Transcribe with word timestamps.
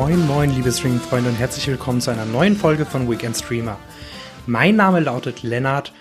Moin, 0.00 0.28
moin, 0.28 0.54
liebe 0.54 0.70
Streaming-Freunde 0.70 1.28
und 1.30 1.40
herzlich 1.40 1.66
willkommen 1.66 2.00
zu 2.00 2.12
einer 2.12 2.24
neuen 2.24 2.54
Folge 2.54 2.86
von 2.86 3.10
Weekend 3.10 3.36
Streamer. 3.36 3.80
Mein 4.46 4.76
Name 4.76 5.00
lautet 5.00 5.42
Lennart 5.42 5.92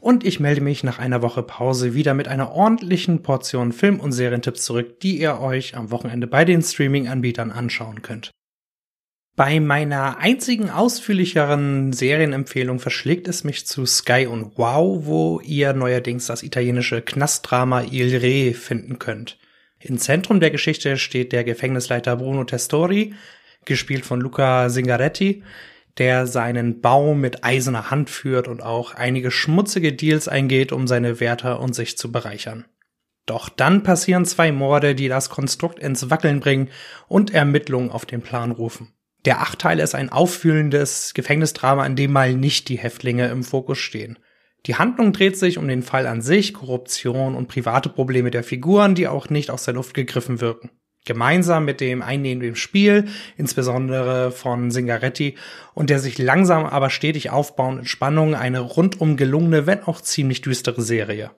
und 0.00 0.24
ich 0.24 0.40
melde 0.40 0.62
mich 0.62 0.84
nach 0.84 0.98
einer 0.98 1.20
Woche 1.20 1.42
Pause 1.42 1.92
wieder 1.92 2.14
mit 2.14 2.28
einer 2.28 2.52
ordentlichen 2.52 3.22
Portion 3.22 3.72
Film- 3.72 4.00
und 4.00 4.12
Serientipps 4.12 4.64
zurück, 4.64 5.00
die 5.00 5.20
ihr 5.20 5.38
euch 5.38 5.76
am 5.76 5.90
Wochenende 5.90 6.26
bei 6.26 6.46
den 6.46 6.62
Streaming-Anbietern 6.62 7.50
anschauen 7.50 8.00
könnt. 8.00 8.30
Bei 9.36 9.60
meiner 9.60 10.16
einzigen 10.16 10.70
ausführlicheren 10.70 11.92
Serienempfehlung 11.92 12.78
verschlägt 12.78 13.28
es 13.28 13.44
mich 13.44 13.66
zu 13.66 13.84
Sky 13.84 14.26
und 14.26 14.56
Wow, 14.56 15.04
wo 15.04 15.40
ihr 15.40 15.74
neuerdings 15.74 16.24
das 16.24 16.42
italienische 16.42 17.02
Knastdrama 17.02 17.82
Il 17.82 18.16
Re 18.16 18.54
finden 18.54 18.98
könnt. 18.98 19.36
Im 19.78 19.98
Zentrum 19.98 20.40
der 20.40 20.50
Geschichte 20.50 20.96
steht 20.96 21.32
der 21.32 21.44
Gefängnisleiter 21.44 22.16
Bruno 22.16 22.44
Testori, 22.44 23.12
gespielt 23.64 24.04
von 24.04 24.20
Luca 24.20 24.68
Singaretti, 24.68 25.42
der 25.98 26.26
seinen 26.26 26.80
Bau 26.80 27.14
mit 27.14 27.44
eiserner 27.44 27.90
Hand 27.90 28.10
führt 28.10 28.48
und 28.48 28.62
auch 28.62 28.94
einige 28.94 29.30
schmutzige 29.30 29.92
Deals 29.92 30.28
eingeht, 30.28 30.72
um 30.72 30.86
seine 30.86 31.20
Wärter 31.20 31.60
und 31.60 31.74
sich 31.74 31.98
zu 31.98 32.10
bereichern. 32.10 32.64
Doch 33.26 33.48
dann 33.48 33.82
passieren 33.82 34.24
zwei 34.24 34.50
Morde, 34.50 34.94
die 34.94 35.08
das 35.08 35.30
Konstrukt 35.30 35.78
ins 35.78 36.10
Wackeln 36.10 36.40
bringen 36.40 36.70
und 37.08 37.32
Ermittlungen 37.32 37.90
auf 37.90 38.04
den 38.04 38.22
Plan 38.22 38.50
rufen. 38.50 38.92
Der 39.24 39.40
Achtteil 39.40 39.78
ist 39.78 39.94
ein 39.94 40.10
auffühlendes 40.10 41.14
Gefängnisdrama, 41.14 41.86
in 41.86 41.94
dem 41.94 42.12
mal 42.12 42.34
nicht 42.34 42.68
die 42.68 42.78
Häftlinge 42.78 43.28
im 43.28 43.44
Fokus 43.44 43.78
stehen. 43.78 44.18
Die 44.66 44.76
Handlung 44.76 45.12
dreht 45.12 45.36
sich 45.36 45.58
um 45.58 45.68
den 45.68 45.82
Fall 45.82 46.06
an 46.06 46.22
sich, 46.22 46.54
Korruption 46.54 47.36
und 47.36 47.48
private 47.48 47.88
Probleme 47.88 48.30
der 48.30 48.42
Figuren, 48.42 48.94
die 48.94 49.08
auch 49.08 49.28
nicht 49.28 49.50
aus 49.50 49.64
der 49.64 49.74
Luft 49.74 49.94
gegriffen 49.94 50.40
wirken. 50.40 50.70
Gemeinsam 51.04 51.64
mit 51.64 51.80
dem 51.80 52.00
einnehmenden 52.00 52.54
Spiel, 52.54 53.08
insbesondere 53.36 54.30
von 54.30 54.70
Singaretti, 54.70 55.36
und 55.74 55.90
der 55.90 55.98
sich 55.98 56.18
langsam 56.18 56.64
aber 56.64 56.90
stetig 56.90 57.30
aufbauenden 57.30 57.86
Spannung 57.86 58.34
eine 58.34 58.60
rundum 58.60 59.16
gelungene, 59.16 59.66
wenn 59.66 59.82
auch 59.82 60.00
ziemlich 60.00 60.42
düstere 60.42 60.82
Serie. 60.82 61.32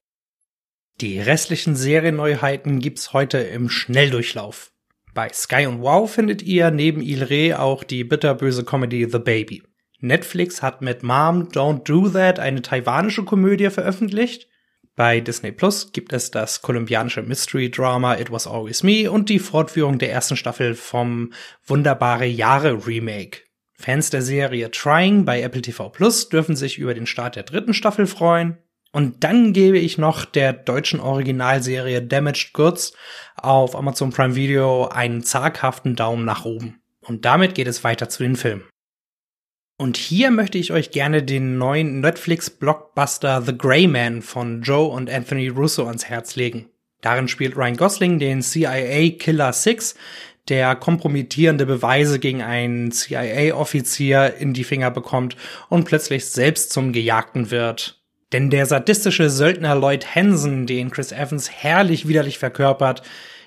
Die 1.01 1.19
restlichen 1.19 1.75
Serienneuheiten 1.75 2.79
gibt's 2.79 3.12
heute 3.12 3.39
im 3.39 3.69
Schnelldurchlauf. 3.69 4.70
Bei 5.15 5.29
Sky 5.33 5.67
und 5.67 5.81
Wow 5.81 6.12
findet 6.12 6.42
ihr 6.42 6.70
neben 6.70 7.01
Il 7.01 7.23
Re 7.23 7.59
auch 7.59 7.85
die 7.85 8.05
bitterböse 8.05 8.65
Comedy 8.65 9.09
The 9.11 9.19
Baby. 9.19 9.62
Netflix 10.01 10.61
hat 10.61 10.83
mit 10.83 11.03
Mom 11.03 11.48
Don't 11.48 11.85
Do 11.85 12.09
That 12.11 12.39
eine 12.39 12.62
taiwanische 12.62 13.25
Komödie 13.25 13.70
veröffentlicht. 13.70 14.48
Bei 14.97 15.19
Disney 15.19 15.50
Plus 15.50 15.91
gibt 15.91 16.12
es 16.12 16.31
das 16.31 16.62
kolumbianische 16.62 17.23
Mystery 17.23 17.69
Drama 17.69 18.17
It 18.17 18.31
Was 18.31 18.47
Always 18.47 18.84
Me 18.84 19.11
und 19.11 19.28
die 19.28 19.41
Fortführung 19.41 19.98
der 19.98 20.12
ersten 20.12 20.36
Staffel 20.36 20.77
vom 20.77 21.33
Wunderbare 21.67 22.27
Jahre 22.27 22.86
Remake. 22.86 23.41
Fans 23.73 24.11
der 24.11 24.23
Serie 24.23 24.70
Trying 24.70 25.25
bei 25.25 25.42
Apple 25.42 25.62
TV 25.62 25.89
Plus 25.89 26.28
dürfen 26.28 26.55
sich 26.55 26.78
über 26.78 26.95
den 26.95 27.06
Start 27.06 27.34
der 27.34 27.42
dritten 27.42 27.75
Staffel 27.75 28.06
freuen. 28.06 28.59
Und 28.92 29.25
dann 29.25 29.53
gebe 29.53 29.78
ich 29.78 29.98
noch 29.98 30.25
der 30.25 30.53
deutschen 30.53 31.01
Originalserie 31.01 32.01
Damaged 32.01 32.53
Goods 32.53 32.92
auf 33.34 33.75
Amazon 33.75 34.11
Prime 34.11 34.36
Video 34.36 34.86
einen 34.86 35.25
zaghaften 35.25 35.97
Daumen 35.97 36.25
nach 36.25 36.45
oben. 36.45 36.81
Und 37.01 37.25
damit 37.25 37.56
geht 37.56 37.67
es 37.67 37.83
weiter 37.83 38.08
zu 38.08 38.23
den 38.23 38.36
Filmen. 38.36 38.62
Und 39.77 39.97
hier 39.97 40.30
möchte 40.30 40.56
ich 40.56 40.72
euch 40.72 40.92
gerne 40.92 41.23
den 41.24 41.58
neuen 41.58 42.01
Netflix-Blockbuster 42.01 43.42
The 43.42 43.58
Grey 43.58 43.89
Man 43.89 44.23
von 44.23 44.62
Joe 44.62 44.86
und 44.86 45.11
Anthony 45.11 45.48
Russo 45.48 45.86
ans 45.86 46.05
Herz 46.05 46.36
legen. 46.36 46.68
Darin 47.01 47.27
spielt 47.27 47.57
Ryan 47.57 47.77
Gosling 47.77 48.18
den 48.20 48.40
CIA 48.40 49.11
Killer 49.18 49.52
Six, 49.52 49.96
der 50.48 50.77
kompromittierende 50.77 51.67
Beweise 51.67 52.20
gegen 52.20 52.40
einen 52.40 52.92
CIA-Offizier 52.92 54.35
in 54.39 54.55
die 54.55 54.64
Finger 54.64 54.90
bekommt 54.90 55.36
und 55.68 55.85
plötzlich 55.85 56.27
selbst 56.27 56.73
zum 56.73 56.92
Gejagten 56.92 57.51
wird. 57.51 58.01
Denn 58.33 58.51
der 58.51 58.67
sadistische 58.67 59.29
Söldner 59.29 59.74
Lloyd 59.74 60.14
Hansen, 60.14 60.67
den 60.67 60.91
Chris 60.91 61.12
Evans 61.12 61.51
herrlich 61.51 62.06
widerlich 62.06 62.39
verkörpert, 62.39 63.02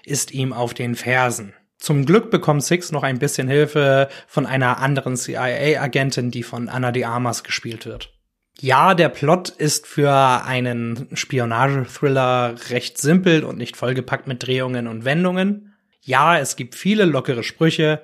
ist 0.05 0.31
ihm 0.31 0.53
auf 0.53 0.73
den 0.73 0.95
Fersen. 0.95 1.53
Zum 1.77 2.05
Glück 2.05 2.31
bekommt 2.31 2.63
Six 2.63 2.91
noch 2.91 3.03
ein 3.03 3.19
bisschen 3.19 3.47
Hilfe 3.47 4.09
von 4.27 4.45
einer 4.45 4.79
anderen 4.79 5.15
CIA-Agentin, 5.15 6.31
die 6.31 6.43
von 6.43 6.69
Anna 6.69 6.91
de 6.91 7.03
Armas 7.03 7.43
gespielt 7.43 7.85
wird. 7.85 8.13
Ja, 8.59 8.95
der 8.95 9.09
Plot 9.09 9.49
ist 9.49 9.85
für 9.85 10.11
einen 10.11 11.07
Spionage-Thriller 11.13 12.55
recht 12.69 12.97
simpel 12.97 13.43
und 13.43 13.57
nicht 13.57 13.77
vollgepackt 13.77 14.27
mit 14.27 14.45
Drehungen 14.45 14.88
und 14.88 15.05
Wendungen. 15.05 15.75
Ja, 16.01 16.39
es 16.39 16.55
gibt 16.55 16.73
viele 16.73 17.05
lockere 17.05 17.43
Sprüche. 17.43 18.01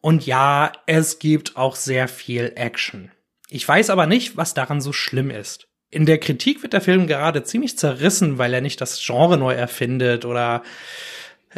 Und 0.00 0.24
ja, 0.26 0.70
es 0.86 1.18
gibt 1.18 1.56
auch 1.56 1.74
sehr 1.74 2.06
viel 2.06 2.52
Action. 2.54 3.10
Ich 3.48 3.66
weiß 3.66 3.90
aber 3.90 4.06
nicht, 4.06 4.36
was 4.36 4.54
daran 4.54 4.80
so 4.80 4.92
schlimm 4.92 5.30
ist. 5.30 5.66
In 5.90 6.06
der 6.06 6.18
Kritik 6.18 6.62
wird 6.62 6.74
der 6.74 6.82
Film 6.82 7.06
gerade 7.06 7.42
ziemlich 7.42 7.78
zerrissen, 7.78 8.38
weil 8.38 8.54
er 8.54 8.60
nicht 8.60 8.80
das 8.80 9.02
Genre 9.04 9.38
neu 9.38 9.54
erfindet 9.54 10.24
oder 10.24 10.62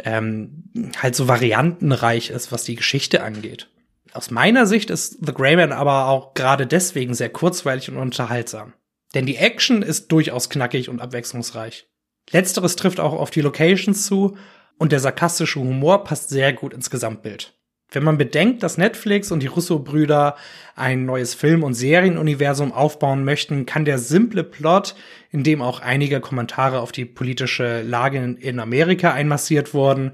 ähm, 0.03 0.63
halt 0.97 1.15
so 1.15 1.27
variantenreich 1.27 2.29
ist, 2.29 2.51
was 2.51 2.63
die 2.63 2.75
Geschichte 2.75 3.23
angeht. 3.23 3.69
Aus 4.13 4.31
meiner 4.31 4.65
Sicht 4.65 4.89
ist 4.89 5.25
The 5.25 5.33
Grey 5.33 5.55
Man 5.55 5.71
aber 5.71 6.07
auch 6.07 6.33
gerade 6.33 6.67
deswegen 6.67 7.13
sehr 7.13 7.29
kurzweilig 7.29 7.89
und 7.89 7.97
unterhaltsam. 7.97 8.73
Denn 9.13 9.25
die 9.25 9.37
Action 9.37 9.81
ist 9.81 10.11
durchaus 10.11 10.49
knackig 10.49 10.89
und 10.89 11.01
abwechslungsreich. 11.01 11.87
Letzteres 12.29 12.75
trifft 12.75 12.99
auch 12.99 13.13
auf 13.13 13.31
die 13.31 13.41
Locations 13.41 14.05
zu 14.05 14.37
und 14.77 14.91
der 14.91 14.99
sarkastische 14.99 15.59
Humor 15.59 16.03
passt 16.03 16.29
sehr 16.29 16.53
gut 16.53 16.73
ins 16.73 16.89
Gesamtbild. 16.89 17.53
Wenn 17.93 18.03
man 18.03 18.17
bedenkt, 18.17 18.63
dass 18.63 18.77
Netflix 18.77 19.31
und 19.31 19.43
die 19.43 19.47
Russo-Brüder 19.47 20.37
ein 20.75 21.05
neues 21.05 21.33
Film- 21.33 21.63
und 21.63 21.73
Serienuniversum 21.73 22.71
aufbauen 22.71 23.25
möchten, 23.25 23.65
kann 23.65 23.83
der 23.83 23.99
simple 23.99 24.45
Plot, 24.45 24.95
in 25.29 25.43
dem 25.43 25.61
auch 25.61 25.81
einige 25.81 26.21
Kommentare 26.21 26.79
auf 26.79 26.93
die 26.93 27.03
politische 27.03 27.81
Lage 27.81 28.37
in 28.39 28.59
Amerika 28.61 29.11
einmassiert 29.11 29.73
wurden, 29.73 30.13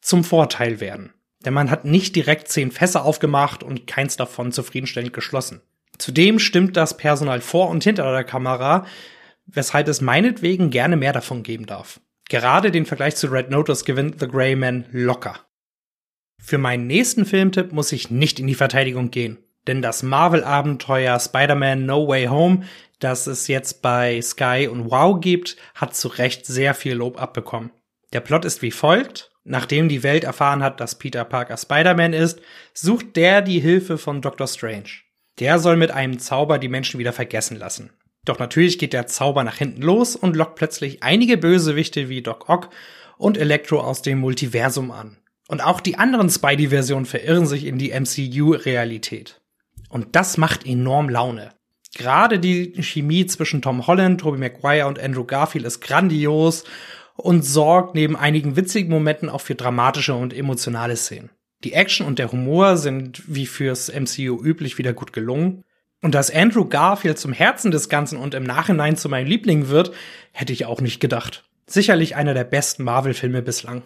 zum 0.00 0.24
Vorteil 0.24 0.80
werden. 0.80 1.12
Denn 1.44 1.54
man 1.54 1.70
hat 1.70 1.84
nicht 1.84 2.16
direkt 2.16 2.48
zehn 2.48 2.72
Fässer 2.72 3.04
aufgemacht 3.04 3.62
und 3.62 3.86
keins 3.86 4.16
davon 4.16 4.50
zufriedenstellend 4.50 5.12
geschlossen. 5.12 5.60
Zudem 5.98 6.40
stimmt 6.40 6.76
das 6.76 6.96
Personal 6.96 7.40
vor 7.40 7.68
und 7.68 7.84
hinter 7.84 8.10
der 8.10 8.24
Kamera, 8.24 8.86
weshalb 9.46 9.86
es 9.86 10.00
meinetwegen 10.00 10.70
gerne 10.70 10.96
mehr 10.96 11.12
davon 11.12 11.44
geben 11.44 11.66
darf. 11.66 12.00
Gerade 12.28 12.72
den 12.72 12.86
Vergleich 12.86 13.14
zu 13.14 13.28
Red 13.28 13.50
Notice 13.50 13.84
gewinnt 13.84 14.18
The 14.18 14.26
Grey 14.26 14.56
Man 14.56 14.86
locker. 14.90 15.38
Für 16.46 16.58
meinen 16.58 16.86
nächsten 16.86 17.24
Filmtipp 17.24 17.72
muss 17.72 17.90
ich 17.90 18.10
nicht 18.10 18.38
in 18.38 18.46
die 18.46 18.54
Verteidigung 18.54 19.10
gehen. 19.10 19.38
Denn 19.66 19.80
das 19.80 20.02
Marvel-Abenteuer 20.02 21.18
Spider-Man 21.18 21.86
No 21.86 22.06
Way 22.06 22.26
Home, 22.26 22.64
das 22.98 23.26
es 23.26 23.48
jetzt 23.48 23.80
bei 23.80 24.20
Sky 24.20 24.68
und 24.70 24.90
Wow 24.90 25.18
gibt, 25.22 25.56
hat 25.74 25.96
zu 25.96 26.08
Recht 26.08 26.44
sehr 26.44 26.74
viel 26.74 26.96
Lob 26.96 27.18
abbekommen. 27.18 27.70
Der 28.12 28.20
Plot 28.20 28.44
ist 28.44 28.60
wie 28.60 28.72
folgt. 28.72 29.30
Nachdem 29.42 29.88
die 29.88 30.02
Welt 30.02 30.24
erfahren 30.24 30.62
hat, 30.62 30.80
dass 30.80 30.98
Peter 30.98 31.24
Parker 31.24 31.56
Spider-Man 31.56 32.12
ist, 32.12 32.42
sucht 32.74 33.16
der 33.16 33.40
die 33.40 33.60
Hilfe 33.60 33.96
von 33.96 34.20
Doctor 34.20 34.46
Strange. 34.46 34.90
Der 35.40 35.58
soll 35.58 35.78
mit 35.78 35.92
einem 35.92 36.18
Zauber 36.18 36.58
die 36.58 36.68
Menschen 36.68 37.00
wieder 37.00 37.14
vergessen 37.14 37.56
lassen. 37.56 37.90
Doch 38.26 38.38
natürlich 38.38 38.78
geht 38.78 38.92
der 38.92 39.06
Zauber 39.06 39.44
nach 39.44 39.56
hinten 39.56 39.80
los 39.80 40.14
und 40.14 40.36
lockt 40.36 40.56
plötzlich 40.56 41.02
einige 41.02 41.38
Bösewichte 41.38 42.10
wie 42.10 42.20
Doc 42.20 42.50
Ock 42.50 42.68
und 43.16 43.38
Electro 43.38 43.80
aus 43.80 44.02
dem 44.02 44.18
Multiversum 44.18 44.90
an. 44.90 45.16
Und 45.48 45.62
auch 45.62 45.80
die 45.80 45.98
anderen 45.98 46.30
Spidey-Versionen 46.30 47.06
verirren 47.06 47.46
sich 47.46 47.66
in 47.66 47.78
die 47.78 47.90
MCU-Realität. 47.90 49.40
Und 49.88 50.16
das 50.16 50.38
macht 50.38 50.66
enorm 50.66 51.08
Laune. 51.08 51.50
Gerade 51.94 52.38
die 52.38 52.82
Chemie 52.82 53.26
zwischen 53.26 53.62
Tom 53.62 53.86
Holland, 53.86 54.20
Tobey 54.20 54.38
Maguire 54.38 54.88
und 54.88 54.98
Andrew 54.98 55.24
Garfield 55.24 55.64
ist 55.64 55.80
grandios 55.80 56.64
und 57.16 57.44
sorgt 57.44 57.94
neben 57.94 58.16
einigen 58.16 58.56
witzigen 58.56 58.90
Momenten 58.90 59.28
auch 59.28 59.40
für 59.40 59.54
dramatische 59.54 60.14
und 60.14 60.34
emotionale 60.34 60.96
Szenen. 60.96 61.30
Die 61.62 61.72
Action 61.72 62.06
und 62.06 62.18
der 62.18 62.32
Humor 62.32 62.76
sind 62.76 63.22
wie 63.26 63.46
fürs 63.46 63.88
MCU 63.88 64.42
üblich 64.42 64.76
wieder 64.78 64.92
gut 64.92 65.12
gelungen. 65.12 65.62
Und 66.02 66.14
dass 66.14 66.30
Andrew 66.30 66.66
Garfield 66.66 67.18
zum 67.18 67.32
Herzen 67.32 67.70
des 67.70 67.88
Ganzen 67.88 68.18
und 68.18 68.34
im 68.34 68.42
Nachhinein 68.42 68.96
zu 68.96 69.08
meinem 69.08 69.26
Liebling 69.26 69.68
wird, 69.68 69.92
hätte 70.32 70.52
ich 70.52 70.66
auch 70.66 70.80
nicht 70.82 71.00
gedacht. 71.00 71.44
Sicherlich 71.66 72.16
einer 72.16 72.34
der 72.34 72.44
besten 72.44 72.84
Marvel-Filme 72.84 73.40
bislang. 73.40 73.84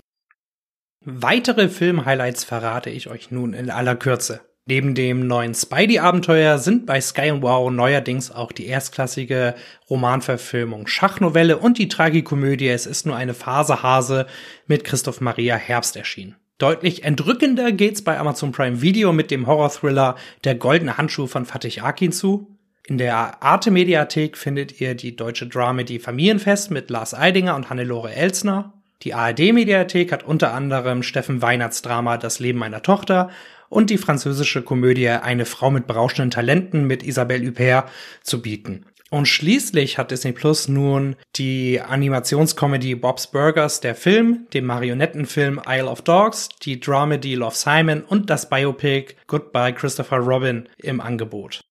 Weitere 1.11 1.71
Film-Highlights 1.71 2.45
verrate 2.45 2.91
ich 2.91 3.09
euch 3.09 3.31
nun 3.31 3.55
in 3.55 3.71
aller 3.71 3.97
Kürze. 3.97 4.43
Neben 4.67 4.95
dem 4.95 5.27
neuen 5.27 5.55
Spidey-Abenteuer 5.55 6.59
sind 6.59 6.85
bei 6.85 7.01
Sky 7.01 7.33
Wow 7.41 7.71
neuerdings 7.71 8.31
auch 8.31 8.53
die 8.53 8.67
erstklassige 8.67 9.55
Romanverfilmung 9.89 10.87
Schachnovelle 10.87 11.57
und 11.57 11.79
die 11.79 11.89
Tragikomödie 11.89 12.69
Es 12.69 12.85
ist 12.85 13.07
nur 13.07 13.17
eine 13.17 13.33
Phasehase 13.33 14.27
mit 14.67 14.85
Christoph 14.85 15.23
Maria 15.23 15.57
Herbst 15.57 15.97
erschienen. 15.97 16.37
Deutlich 16.59 17.05
entrückender 17.05 17.73
geht's 17.73 18.05
bei 18.05 18.19
Amazon 18.19 18.53
Prime 18.53 18.83
Video 18.83 19.15
mit 19.15 19.31
dem 19.31 19.47
Horror-Thriller 19.47 20.15
Der 20.45 20.57
goldene 20.57 20.99
Handschuh 20.99 21.27
von 21.27 21.47
Fatih 21.47 21.81
Akin 21.81 22.13
zu. 22.13 22.55
In 22.87 22.99
der 22.99 23.43
Arte-Mediathek 23.43 24.37
findet 24.37 24.79
ihr 24.79 24.95
die 24.95 25.17
deutsche 25.17 25.47
Dramedy 25.47 26.01
Familienfest 26.01 26.71
mit 26.71 26.91
Lars 26.91 27.15
Eidinger 27.15 27.57
und 27.57 27.71
Hannelore 27.71 28.13
Elsner. 28.13 28.75
Die 29.03 29.15
ARD-Mediathek 29.15 30.11
hat 30.11 30.25
unter 30.25 30.53
anderem 30.53 31.03
Steffen 31.03 31.41
Weinerts 31.41 31.83
Drama 31.83 32.17
Das 32.17 32.41
Leben 32.41 32.59
meiner 32.59 32.83
Tochter 32.83 33.31
und 33.69 33.91
die 33.91 33.99
französische 33.99 34.63
Komödie 34.63 35.09
Eine 35.09 35.45
Frau 35.45 35.71
mit 35.71 35.87
berauschenden 35.87 36.31
Talenten 36.31 36.85
mit 36.85 37.03
Isabelle 37.03 37.47
Huppert 37.47 37.91
zu 38.23 38.43
bieten. 38.43 38.87
Und 39.11 39.27
schließlich 39.27 39.97
hat 39.97 40.11
Disney 40.11 40.33
Plus 40.33 40.69
nun 40.69 41.17
die 41.37 41.81
Animationscomedy 41.81 42.95
Bob's 42.95 43.29
Burgers, 43.29 43.81
der 43.81 43.95
Film, 43.95 44.47
den 44.53 44.67
Marionettenfilm 44.67 45.63
Isle 45.67 45.87
of 45.87 46.03
Dogs, 46.03 46.51
die 46.63 46.79
Dramedy 46.79 47.35
Love 47.35 47.55
Simon 47.55 48.03
und 48.03 48.29
das 48.29 48.51
Biopic 48.51 49.15
Goodbye 49.27 49.73
Christopher 49.73 50.19
Robin 50.19 50.69
im 50.77 51.01
Angebot. 51.01 51.63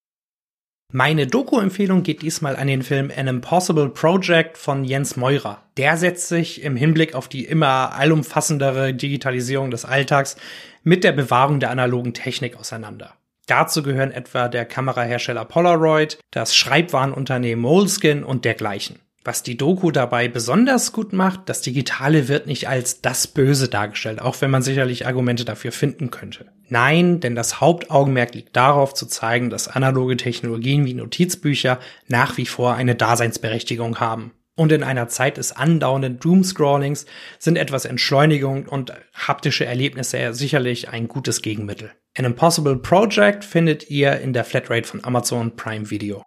Meine 0.93 1.27
Doku-Empfehlung 1.27 2.03
geht 2.03 2.21
diesmal 2.21 2.55
an 2.55 2.67
den 2.67 2.81
Film 2.81 3.11
An 3.13 3.27
Impossible 3.27 3.89
Project 3.89 4.57
von 4.57 4.85
Jens 4.85 5.17
Meurer. 5.17 5.61
Der 5.75 5.97
setzt 5.97 6.29
sich 6.29 6.63
im 6.63 6.77
Hinblick 6.77 7.13
auf 7.13 7.27
die 7.27 7.43
immer 7.43 7.91
allumfassendere 7.93 8.93
Digitalisierung 8.93 9.69
des 9.69 9.83
Alltags 9.83 10.37
mit 10.83 11.03
der 11.03 11.11
Bewahrung 11.11 11.59
der 11.59 11.71
analogen 11.71 12.13
Technik 12.13 12.55
auseinander. 12.57 13.15
Dazu 13.47 13.83
gehören 13.83 14.11
etwa 14.11 14.47
der 14.47 14.63
Kamerahersteller 14.63 15.43
Polaroid, 15.43 16.19
das 16.31 16.55
Schreibwarenunternehmen 16.55 17.61
Moleskin 17.61 18.23
und 18.23 18.45
dergleichen. 18.45 18.99
Was 19.23 19.43
die 19.43 19.57
Doku 19.57 19.91
dabei 19.91 20.29
besonders 20.29 20.93
gut 20.93 21.11
macht, 21.11 21.49
das 21.49 21.61
Digitale 21.61 22.29
wird 22.29 22.47
nicht 22.47 22.69
als 22.69 23.01
das 23.01 23.27
Böse 23.27 23.67
dargestellt, 23.67 24.21
auch 24.21 24.39
wenn 24.39 24.51
man 24.51 24.61
sicherlich 24.61 25.05
Argumente 25.05 25.43
dafür 25.43 25.73
finden 25.73 26.11
könnte. 26.11 26.45
Nein, 26.69 27.19
denn 27.19 27.35
das 27.35 27.59
Hauptaugenmerk 27.59 28.35
liegt 28.35 28.55
darauf 28.55 28.93
zu 28.93 29.05
zeigen, 29.05 29.49
dass 29.49 29.67
analoge 29.67 30.15
Technologien 30.15 30.85
wie 30.85 30.93
Notizbücher 30.93 31.79
nach 32.07 32.37
wie 32.37 32.45
vor 32.45 32.75
eine 32.75 32.95
Daseinsberechtigung 32.95 33.99
haben. 33.99 34.31
Und 34.55 34.71
in 34.71 34.83
einer 34.83 35.07
Zeit 35.07 35.37
des 35.37 35.51
andauernden 35.51 36.19
Doomscrollings 36.19 37.05
sind 37.37 37.57
etwas 37.57 37.85
Entschleunigung 37.85 38.65
und 38.65 38.91
haptische 39.13 39.65
Erlebnisse 39.65 40.33
sicherlich 40.33 40.89
ein 40.89 41.07
gutes 41.07 41.43
Gegenmittel. 41.43 41.91
An 42.17 42.25
Impossible 42.25 42.77
Project 42.77 43.45
findet 43.45 43.91
ihr 43.91 44.19
in 44.19 44.33
der 44.33 44.43
Flatrate 44.43 44.87
von 44.87 45.03
Amazon 45.03 45.55
Prime 45.55 45.91
Video. 45.91 46.23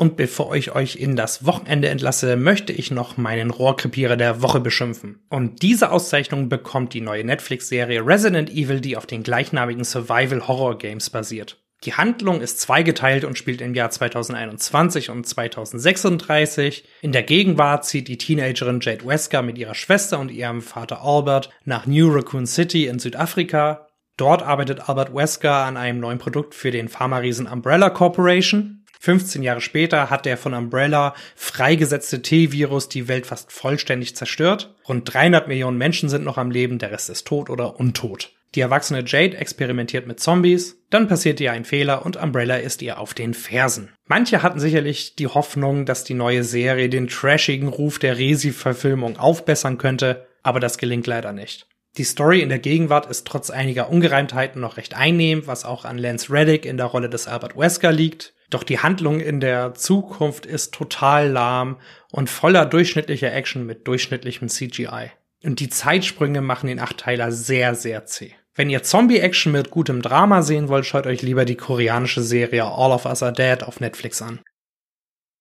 Und 0.00 0.16
bevor 0.16 0.56
ich 0.56 0.74
euch 0.74 0.96
in 0.96 1.14
das 1.14 1.44
Wochenende 1.44 1.90
entlasse, 1.90 2.36
möchte 2.36 2.72
ich 2.72 2.90
noch 2.90 3.18
meinen 3.18 3.50
Rohrkrepierer 3.50 4.16
der 4.16 4.40
Woche 4.40 4.58
beschimpfen. 4.58 5.22
Und 5.28 5.60
diese 5.60 5.90
Auszeichnung 5.90 6.48
bekommt 6.48 6.94
die 6.94 7.02
neue 7.02 7.22
Netflix-Serie 7.22 8.06
Resident 8.06 8.48
Evil, 8.48 8.80
die 8.80 8.96
auf 8.96 9.04
den 9.04 9.22
gleichnamigen 9.22 9.84
Survival-Horror-Games 9.84 11.10
basiert. 11.10 11.62
Die 11.84 11.92
Handlung 11.92 12.40
ist 12.40 12.60
zweigeteilt 12.60 13.26
und 13.26 13.36
spielt 13.36 13.60
im 13.60 13.74
Jahr 13.74 13.90
2021 13.90 15.10
und 15.10 15.26
2036. 15.26 16.88
In 17.02 17.12
der 17.12 17.22
Gegenwart 17.22 17.84
zieht 17.84 18.08
die 18.08 18.16
Teenagerin 18.16 18.80
Jade 18.80 19.04
Wesker 19.04 19.42
mit 19.42 19.58
ihrer 19.58 19.74
Schwester 19.74 20.18
und 20.18 20.30
ihrem 20.30 20.62
Vater 20.62 21.02
Albert 21.02 21.50
nach 21.66 21.84
New 21.84 22.10
Raccoon 22.10 22.46
City 22.46 22.86
in 22.86 23.00
Südafrika. 23.00 23.86
Dort 24.16 24.42
arbeitet 24.42 24.86
Albert 24.86 25.14
Wesker 25.14 25.64
an 25.64 25.78
einem 25.78 26.00
neuen 26.00 26.18
Produkt 26.18 26.54
für 26.54 26.70
den 26.70 26.88
Pharma-Riesen 26.90 27.46
Umbrella 27.46 27.88
Corporation. 27.88 28.79
15 29.02 29.42
Jahre 29.42 29.62
später 29.62 30.10
hat 30.10 30.26
der 30.26 30.36
von 30.36 30.52
Umbrella 30.52 31.14
freigesetzte 31.34 32.20
T-Virus 32.20 32.90
die 32.90 33.08
Welt 33.08 33.26
fast 33.26 33.50
vollständig 33.50 34.14
zerstört. 34.14 34.74
Rund 34.86 35.12
300 35.12 35.48
Millionen 35.48 35.78
Menschen 35.78 36.10
sind 36.10 36.22
noch 36.22 36.36
am 36.36 36.50
Leben, 36.50 36.78
der 36.78 36.92
Rest 36.92 37.08
ist 37.08 37.26
tot 37.26 37.48
oder 37.48 37.80
untot. 37.80 38.30
Die 38.54 38.60
erwachsene 38.60 39.04
Jade 39.06 39.38
experimentiert 39.38 40.06
mit 40.06 40.20
Zombies, 40.20 40.76
dann 40.90 41.08
passiert 41.08 41.40
ihr 41.40 41.52
ein 41.52 41.64
Fehler 41.64 42.04
und 42.04 42.16
Umbrella 42.18 42.56
ist 42.56 42.82
ihr 42.82 42.98
auf 42.98 43.14
den 43.14 43.32
Fersen. 43.32 43.90
Manche 44.06 44.42
hatten 44.42 44.60
sicherlich 44.60 45.14
die 45.16 45.28
Hoffnung, 45.28 45.86
dass 45.86 46.04
die 46.04 46.14
neue 46.14 46.44
Serie 46.44 46.90
den 46.90 47.08
trashigen 47.08 47.68
Ruf 47.68 47.98
der 48.00 48.18
Resi-Verfilmung 48.18 49.16
aufbessern 49.16 49.78
könnte, 49.78 50.26
aber 50.42 50.60
das 50.60 50.76
gelingt 50.76 51.06
leider 51.06 51.32
nicht. 51.32 51.68
Die 51.96 52.04
Story 52.04 52.40
in 52.40 52.50
der 52.50 52.58
Gegenwart 52.58 53.06
ist 53.06 53.26
trotz 53.26 53.48
einiger 53.48 53.88
Ungereimtheiten 53.88 54.60
noch 54.60 54.76
recht 54.76 54.94
einnehmend, 54.94 55.46
was 55.46 55.64
auch 55.64 55.86
an 55.86 55.96
Lance 55.96 56.30
Reddick 56.30 56.66
in 56.66 56.76
der 56.76 56.86
Rolle 56.86 57.08
des 57.08 57.28
Albert 57.28 57.56
Wesker 57.56 57.92
liegt. 57.92 58.34
Doch 58.50 58.64
die 58.64 58.80
Handlung 58.80 59.20
in 59.20 59.40
der 59.40 59.74
Zukunft 59.74 60.44
ist 60.44 60.74
total 60.74 61.28
lahm 61.30 61.76
und 62.10 62.28
voller 62.28 62.66
durchschnittlicher 62.66 63.32
Action 63.32 63.64
mit 63.64 63.86
durchschnittlichem 63.86 64.48
CGI. 64.48 65.10
Und 65.44 65.60
die 65.60 65.68
Zeitsprünge 65.68 66.42
machen 66.42 66.66
den 66.66 66.80
Achtteiler 66.80 67.32
sehr, 67.32 67.74
sehr 67.74 68.04
zäh. 68.04 68.34
Wenn 68.54 68.68
ihr 68.68 68.82
Zombie-Action 68.82 69.52
mit 69.52 69.70
gutem 69.70 70.02
Drama 70.02 70.42
sehen 70.42 70.68
wollt, 70.68 70.84
schaut 70.84 71.06
euch 71.06 71.22
lieber 71.22 71.44
die 71.44 71.56
koreanische 71.56 72.22
Serie 72.22 72.64
All 72.64 72.90
of 72.90 73.06
Us 73.06 73.22
Are 73.22 73.32
Dead 73.32 73.62
auf 73.62 73.80
Netflix 73.80 74.20
an. 74.20 74.40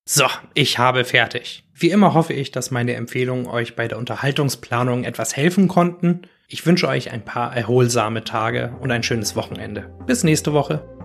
So, 0.05 0.25
ich 0.53 0.77
habe 0.77 1.03
fertig. 1.03 1.63
Wie 1.73 1.89
immer 1.89 2.13
hoffe 2.13 2.33
ich, 2.33 2.51
dass 2.51 2.71
meine 2.71 2.93
Empfehlungen 2.93 3.47
euch 3.47 3.75
bei 3.75 3.87
der 3.87 3.97
Unterhaltungsplanung 3.97 5.03
etwas 5.03 5.35
helfen 5.35 5.67
konnten. 5.67 6.21
Ich 6.47 6.65
wünsche 6.65 6.87
euch 6.87 7.11
ein 7.11 7.25
paar 7.25 7.55
erholsame 7.55 8.23
Tage 8.23 8.75
und 8.79 8.91
ein 8.91 9.03
schönes 9.03 9.35
Wochenende. 9.35 9.93
Bis 10.05 10.23
nächste 10.23 10.53
Woche. 10.53 10.98